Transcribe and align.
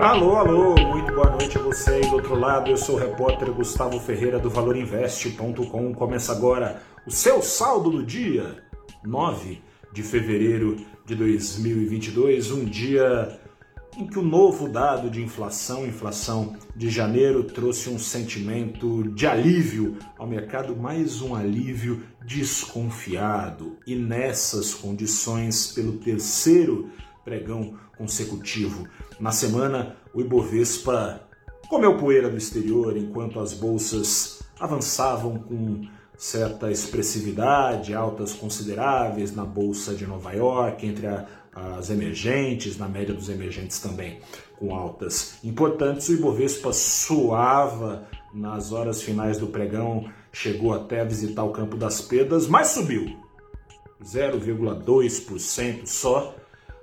Alô, 0.00 0.36
alô, 0.36 0.76
muito 0.76 1.12
boa 1.12 1.28
noite 1.32 1.58
a 1.58 1.60
você 1.60 1.90
aí 1.90 2.00
do 2.02 2.14
outro 2.14 2.36
lado. 2.36 2.70
Eu 2.70 2.76
sou 2.76 2.94
o 2.94 2.98
repórter 3.00 3.50
Gustavo 3.52 3.98
Ferreira 3.98 4.38
do 4.38 4.48
ValorInvest.com. 4.48 5.92
Começa 5.92 6.30
agora 6.30 6.80
o 7.04 7.10
seu 7.10 7.42
saldo 7.42 7.90
do 7.90 8.04
dia, 8.04 8.62
9 9.04 9.60
de 9.92 10.04
fevereiro 10.04 10.76
de 11.04 11.16
2022, 11.16 12.52
um 12.52 12.64
dia 12.64 13.40
em 13.98 14.06
que 14.06 14.20
o 14.20 14.22
novo 14.22 14.68
dado 14.68 15.10
de 15.10 15.20
inflação, 15.20 15.84
inflação 15.84 16.54
de 16.76 16.88
janeiro, 16.88 17.42
trouxe 17.42 17.90
um 17.90 17.98
sentimento 17.98 19.02
de 19.10 19.26
alívio 19.26 19.96
ao 20.16 20.28
mercado, 20.28 20.76
mais 20.76 21.20
um 21.20 21.34
alívio 21.34 22.04
desconfiado. 22.24 23.76
E 23.84 23.96
nessas 23.96 24.72
condições, 24.72 25.72
pelo 25.72 25.94
terceiro 25.94 26.88
pregão 27.28 27.74
consecutivo. 27.98 28.88
Na 29.20 29.30
semana, 29.30 29.96
o 30.14 30.20
Ibovespa 30.20 31.20
comeu 31.68 31.98
poeira 31.98 32.30
do 32.30 32.38
exterior 32.38 32.96
enquanto 32.96 33.38
as 33.38 33.52
bolsas 33.52 34.42
avançavam 34.58 35.38
com 35.38 35.82
certa 36.16 36.70
expressividade, 36.70 37.94
altas 37.94 38.32
consideráveis 38.32 39.36
na 39.36 39.44
bolsa 39.44 39.94
de 39.94 40.06
Nova 40.06 40.32
York, 40.32 40.84
entre 40.86 41.06
a, 41.06 41.26
as 41.54 41.90
emergentes, 41.90 42.78
na 42.78 42.88
média 42.88 43.14
dos 43.14 43.28
emergentes 43.28 43.78
também 43.78 44.20
com 44.58 44.74
altas 44.74 45.38
importantes. 45.44 46.08
O 46.08 46.14
Ibovespa 46.14 46.72
suava 46.72 48.08
nas 48.34 48.72
horas 48.72 49.02
finais 49.02 49.38
do 49.38 49.48
pregão, 49.48 50.10
chegou 50.32 50.72
até 50.72 51.00
a 51.00 51.04
visitar 51.04 51.44
o 51.44 51.52
campo 51.52 51.76
das 51.76 52.00
pedras, 52.00 52.48
mas 52.48 52.68
subiu 52.68 53.16
0,2% 54.02 55.86
só 55.86 56.34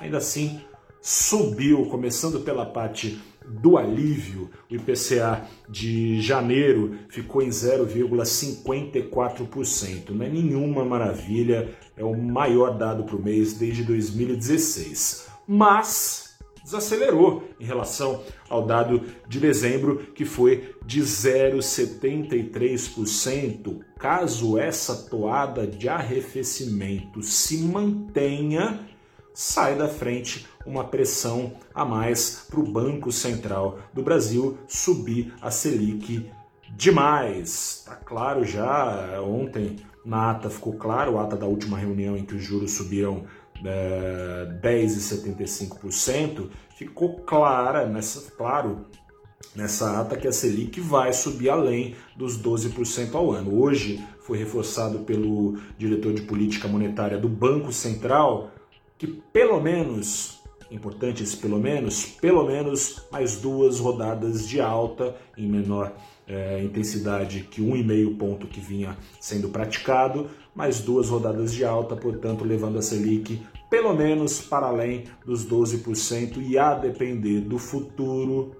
ainda 0.00 0.18
assim 0.18 0.60
subiu, 1.00 1.86
começando 1.86 2.40
pela 2.40 2.66
parte 2.66 3.18
do 3.46 3.78
alívio, 3.78 4.50
o 4.70 4.74
IPCA 4.74 5.46
de 5.68 6.20
janeiro 6.20 6.98
ficou 7.08 7.40
em 7.40 7.48
0,54%. 7.48 10.10
Não 10.10 10.26
é 10.26 10.28
nenhuma 10.28 10.84
maravilha, 10.84 11.70
é 11.96 12.04
o 12.04 12.14
maior 12.14 12.76
dado 12.76 13.04
para 13.04 13.16
o 13.16 13.22
mês 13.22 13.54
desde 13.54 13.82
2016. 13.84 15.28
Mas 15.46 16.36
desacelerou 16.62 17.48
em 17.58 17.64
relação 17.64 18.22
ao 18.50 18.66
dado 18.66 19.00
de 19.26 19.40
dezembro, 19.40 20.08
que 20.14 20.26
foi 20.26 20.74
de 20.84 21.00
0,73%. 21.00 23.78
Caso 23.98 24.58
essa 24.58 25.08
toada 25.08 25.66
de 25.66 25.88
arrefecimento 25.88 27.22
se 27.22 27.62
mantenha, 27.62 28.86
sai 29.40 29.76
da 29.76 29.86
frente 29.86 30.48
uma 30.66 30.82
pressão 30.82 31.52
a 31.72 31.84
mais 31.84 32.44
para 32.50 32.58
o 32.58 32.64
Banco 32.64 33.12
Central 33.12 33.78
do 33.94 34.02
Brasil 34.02 34.58
subir 34.66 35.32
a 35.40 35.48
Selic 35.48 36.28
demais. 36.74 37.84
Tá 37.86 37.94
claro 37.94 38.42
já, 38.42 39.22
ontem 39.22 39.76
na 40.04 40.32
ata 40.32 40.50
ficou 40.50 40.72
claro, 40.72 41.18
a 41.18 41.22
ata 41.22 41.36
da 41.36 41.46
última 41.46 41.78
reunião 41.78 42.16
em 42.16 42.24
que 42.24 42.34
os 42.34 42.42
juros 42.42 42.72
subiram 42.72 43.26
é, 43.64 44.58
10,75%, 44.60 46.50
ficou 46.76 47.20
clara, 47.20 47.86
nessa, 47.86 48.32
claro 48.32 48.86
nessa 49.54 50.00
ata 50.00 50.16
que 50.16 50.26
a 50.26 50.32
Selic 50.32 50.80
vai 50.80 51.12
subir 51.12 51.50
além 51.50 51.94
dos 52.16 52.36
12% 52.42 53.14
ao 53.14 53.30
ano. 53.30 53.56
Hoje 53.56 54.04
foi 54.18 54.36
reforçado 54.36 54.98
pelo 55.04 55.58
diretor 55.78 56.12
de 56.12 56.22
política 56.22 56.66
monetária 56.66 57.16
do 57.16 57.28
Banco 57.28 57.72
Central 57.72 58.57
que 58.98 59.06
pelo 59.06 59.60
menos, 59.60 60.42
importante 60.70 61.22
esse 61.22 61.36
pelo 61.36 61.58
menos, 61.58 62.04
pelo 62.20 62.44
menos 62.44 63.00
mais 63.10 63.40
duas 63.40 63.78
rodadas 63.78 64.46
de 64.46 64.60
alta 64.60 65.16
em 65.36 65.48
menor 65.48 65.94
é, 66.26 66.62
intensidade 66.62 67.44
que 67.44 67.62
um 67.62 67.74
e 67.74 67.82
meio 67.82 68.16
ponto 68.16 68.46
que 68.46 68.60
vinha 68.60 68.98
sendo 69.20 69.48
praticado, 69.48 70.28
mais 70.54 70.80
duas 70.80 71.08
rodadas 71.08 71.54
de 71.54 71.64
alta, 71.64 71.96
portanto 71.96 72.44
levando 72.44 72.78
a 72.78 72.82
Selic 72.82 73.40
pelo 73.70 73.94
menos 73.94 74.40
para 74.40 74.66
além 74.66 75.04
dos 75.24 75.46
12% 75.46 76.42
e 76.42 76.58
a 76.58 76.74
depender 76.74 77.40
do 77.40 77.58
futuro 77.58 78.56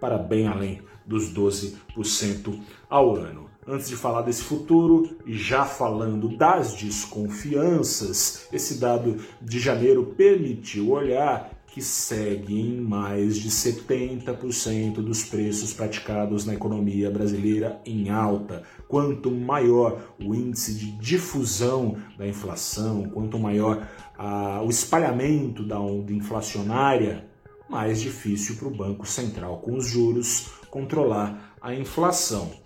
para 0.00 0.18
bem 0.18 0.46
além 0.46 0.82
dos 1.06 1.32
12% 1.32 2.60
ao 2.90 3.16
ano. 3.16 3.48
Antes 3.66 3.88
de 3.88 3.96
falar 3.96 4.20
desse 4.22 4.42
futuro 4.42 5.16
e 5.24 5.32
já 5.32 5.64
falando 5.64 6.28
das 6.36 6.74
desconfianças, 6.74 8.46
esse 8.52 8.78
dado 8.78 9.16
de 9.40 9.58
janeiro 9.58 10.12
permitiu 10.16 10.90
olhar 10.90 11.50
que 11.66 11.80
segue 11.80 12.60
em 12.60 12.78
mais 12.78 13.36
de 13.36 13.50
70% 13.50 14.96
dos 14.96 15.24
preços 15.24 15.72
praticados 15.72 16.44
na 16.44 16.54
economia 16.54 17.10
brasileira 17.10 17.80
em 17.86 18.10
alta. 18.10 18.62
Quanto 18.86 19.30
maior 19.30 20.14
o 20.20 20.34
índice 20.34 20.74
de 20.74 20.92
difusão 20.98 21.96
da 22.18 22.28
inflação, 22.28 23.08
quanto 23.08 23.38
maior 23.38 23.88
ah, 24.16 24.62
o 24.62 24.68
espalhamento 24.68 25.64
da 25.64 25.80
onda 25.80 26.12
inflacionária, 26.12 27.26
mais 27.68 28.00
difícil 28.00 28.56
para 28.56 28.68
o 28.68 28.70
Banco 28.70 29.06
Central, 29.06 29.58
com 29.58 29.74
os 29.74 29.86
juros, 29.86 30.50
controlar 30.70 31.56
a 31.60 31.74
inflação 31.74 32.63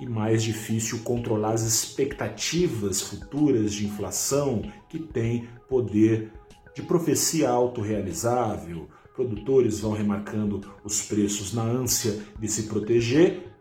e 0.00 0.06
mais 0.06 0.42
difícil 0.42 1.00
controlar 1.00 1.52
as 1.52 1.62
expectativas 1.62 3.02
futuras 3.02 3.74
de 3.74 3.86
inflação 3.86 4.62
que 4.88 4.98
tem 4.98 5.46
poder 5.68 6.32
de 6.74 6.82
profecia 6.82 7.50
autorrealizável. 7.50 8.88
Produtores 9.14 9.80
vão 9.80 9.92
remarcando 9.92 10.62
os 10.82 11.02
preços 11.02 11.52
na 11.52 11.62
ânsia 11.62 12.18
de 12.38 12.48
se 12.48 12.62
proteger. 12.62 13.52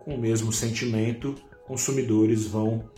Com 0.00 0.16
o 0.16 0.20
mesmo 0.20 0.52
sentimento, 0.52 1.36
consumidores 1.66 2.46
vão 2.46 2.90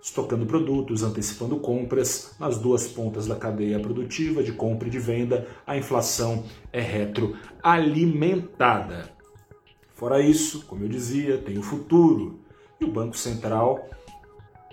estocando 0.00 0.46
produtos, 0.46 1.02
antecipando 1.02 1.58
compras 1.58 2.36
nas 2.38 2.56
duas 2.58 2.86
pontas 2.86 3.26
da 3.26 3.34
cadeia 3.34 3.80
produtiva 3.80 4.42
de 4.42 4.52
compra 4.52 4.88
e 4.88 4.90
de 4.90 4.98
venda. 4.98 5.46
A 5.66 5.76
inflação 5.76 6.44
é 6.72 6.80
retroalimentada. 6.80 9.21
Fora 10.02 10.20
isso, 10.20 10.64
como 10.66 10.82
eu 10.82 10.88
dizia, 10.88 11.38
tem 11.38 11.56
o 11.56 11.62
futuro. 11.62 12.40
E 12.80 12.84
o 12.84 12.90
Banco 12.90 13.16
Central 13.16 13.88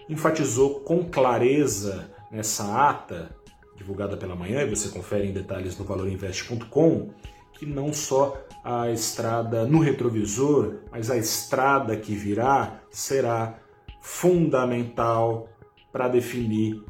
enfatizou 0.10 0.80
com 0.80 1.08
clareza 1.08 2.10
nessa 2.32 2.90
ata, 2.90 3.30
divulgada 3.78 4.18
pela 4.18 4.36
manhã, 4.36 4.64
e 4.64 4.70
você 4.72 4.90
confere 4.90 5.28
em 5.28 5.32
detalhes 5.32 5.78
no 5.78 5.86
valorinvest.com, 5.86 7.12
que 7.54 7.64
não 7.64 7.94
só 7.94 8.44
a 8.64 8.90
estrada 8.90 9.68
no 9.68 9.78
retrovisor, 9.78 10.78
mas 10.92 11.12
a 11.12 11.18
estrada 11.18 11.96
que 11.96 12.16
virá 12.16 12.82
será 12.90 13.60
fundamental 14.02 15.48
para 15.92 16.08
definir 16.08 16.84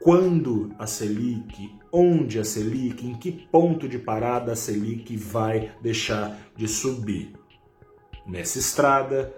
quando 0.00 0.74
a 0.76 0.88
Selic, 0.88 1.72
onde 1.92 2.40
a 2.40 2.44
Selic, 2.44 3.06
em 3.06 3.14
que 3.14 3.30
ponto 3.30 3.88
de 3.88 4.00
parada 4.00 4.54
a 4.54 4.56
Selic 4.56 5.16
vai 5.16 5.70
deixar 5.80 6.36
de 6.56 6.66
subir 6.66 7.45
nessa 8.26 8.58
estrada, 8.58 9.34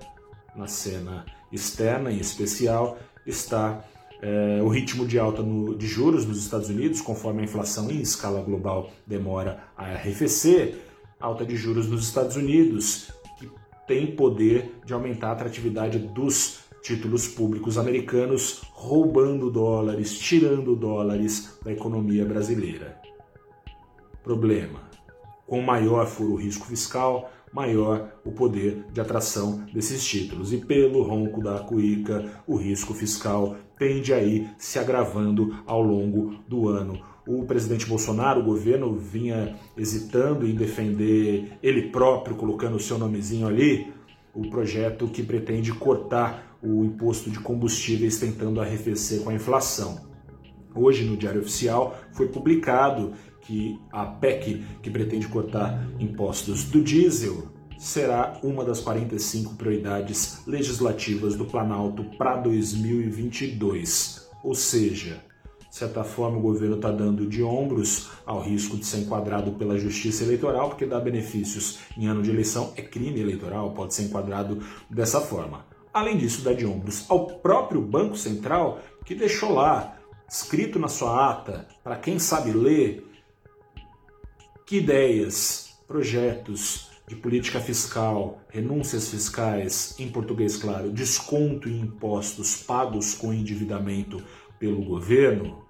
na 0.57 0.67
cena 0.67 1.25
externa 1.53 2.11
em 2.11 2.19
especial, 2.19 2.99
está 3.27 3.85
é, 4.21 4.61
o 4.63 4.69
ritmo 4.69 5.07
de 5.07 5.19
alta 5.19 5.43
no, 5.43 5.75
de 5.77 5.87
juros 5.87 6.27
nos 6.27 6.39
Estados 6.39 6.69
Unidos, 6.69 7.01
conforme 7.01 7.43
a 7.43 7.45
inflação 7.45 7.91
em 7.91 8.01
escala 8.01 8.43
global 8.43 8.91
demora 9.07 9.65
a 9.77 9.85
arrefecer, 9.85 10.79
alta 11.21 11.45
de 11.45 11.57
juros 11.57 11.89
nos 11.89 12.05
Estados 12.05 12.37
Unidos, 12.37 13.13
que 13.39 13.49
tem 13.87 14.15
poder 14.15 14.73
de 14.85 14.93
aumentar 14.93 15.29
a 15.29 15.33
atratividade 15.33 15.99
dos 15.99 16.61
títulos 16.83 17.29
públicos 17.29 17.77
americanos, 17.77 18.63
roubando 18.73 19.51
dólares, 19.51 20.19
tirando 20.19 20.75
dólares 20.75 21.59
da 21.63 21.73
economia 21.73 22.25
brasileira. 22.25 23.01
Problema: 24.23 24.88
com 25.49 25.63
maior 25.63 26.07
for 26.07 26.29
o 26.31 26.37
risco 26.37 26.67
fiscal, 26.67 27.33
maior 27.51 28.13
o 28.23 28.31
poder 28.31 28.85
de 28.93 29.01
atração 29.01 29.65
desses 29.73 30.05
títulos. 30.05 30.53
E 30.53 30.59
pelo 30.59 31.03
ronco 31.03 31.43
da 31.43 31.59
cuíca, 31.61 32.31
o 32.47 32.57
risco 32.57 32.93
fiscal 32.93 33.57
tende 33.79 34.13
a 34.13 34.23
ir 34.23 34.51
se 34.59 34.79
agravando 34.79 35.57
ao 35.67 35.81
longo 35.81 36.35
do 36.47 36.69
ano. 36.69 37.01
O 37.27 37.45
presidente 37.47 37.87
Bolsonaro, 37.87 38.41
o 38.41 38.45
governo, 38.45 38.95
vinha 38.95 39.57
hesitando 39.77 40.47
em 40.47 40.55
defender 40.55 41.59
ele 41.63 41.91
próprio, 41.91 42.37
colocando 42.37 42.77
o 42.77 42.81
seu 42.81 42.99
nomezinho 42.99 43.47
ali, 43.47 43.91
o 44.35 44.51
projeto 44.51 45.09
que 45.09 45.23
pretende 45.23 45.73
cortar 45.73 46.59
o 46.63 46.85
imposto 46.85 47.31
de 47.31 47.41
combustíveis, 47.41 48.19
tentando 48.19 48.61
arrefecer 48.61 49.23
com 49.23 49.31
a 49.31 49.35
inflação. 49.35 50.07
Hoje, 50.75 51.05
no 51.05 51.17
Diário 51.17 51.41
Oficial, 51.41 51.97
foi 52.13 52.29
publicado 52.29 53.15
que 53.49 53.81
a 53.91 54.05
PEC, 54.05 54.63
que 54.83 54.91
pretende 54.91 55.27
cortar 55.27 55.83
impostos 55.99 56.65
do 56.65 56.83
diesel, 56.83 57.49
será 57.79 58.39
uma 58.43 58.63
das 58.63 58.79
45 58.81 59.55
prioridades 59.55 60.47
legislativas 60.47 61.35
do 61.35 61.47
Planalto 61.47 62.05
para 62.19 62.37
2022. 62.37 64.29
Ou 64.45 64.55
seja, 64.55 65.25
de 65.71 65.75
certa 65.75 66.05
forma, 66.05 66.37
o 66.37 66.43
governo 66.43 66.77
está 66.77 66.91
dando 66.91 67.27
de 67.27 67.43
ombros 67.43 68.11
ao 68.27 68.43
risco 68.43 68.77
de 68.77 68.85
ser 68.85 68.99
enquadrado 68.99 69.53
pela 69.53 69.79
justiça 69.79 70.25
eleitoral, 70.25 70.69
porque 70.69 70.85
dar 70.85 71.01
benefícios 71.01 71.79
em 71.97 72.07
ano 72.07 72.21
de 72.23 72.29
eleição 72.29 72.75
é 72.77 72.83
crime 72.83 73.19
eleitoral, 73.19 73.73
pode 73.73 73.95
ser 73.95 74.03
enquadrado 74.03 74.63
dessa 74.91 75.23
forma. 75.23 75.65
Além 75.95 76.19
disso, 76.19 76.43
dá 76.43 76.53
de 76.53 76.67
ombros 76.67 77.07
ao 77.09 77.27
próprio 77.27 77.81
Banco 77.81 78.17
Central, 78.17 78.81
que 79.07 79.15
deixou 79.15 79.55
lá, 79.55 79.97
escrito 80.29 80.79
na 80.79 80.89
sua 80.89 81.31
ata, 81.31 81.67
para 81.83 81.97
quem 81.97 82.19
sabe 82.19 82.53
ler, 82.53 83.08
que 84.69 84.77
ideias, 84.77 85.79
projetos 85.89 86.91
de 87.07 87.17
política 87.17 87.59
fiscal, 87.59 88.39
renúncias 88.51 89.09
fiscais, 89.09 89.99
em 89.99 90.11
português 90.11 90.59
claro, 90.59 90.93
desconto 90.93 91.71
em 91.71 91.81
impostos 91.81 92.55
pagos 92.65 93.15
com 93.15 93.33
endividamento 93.33 94.23
pelo 94.59 94.85
governo, 94.85 95.65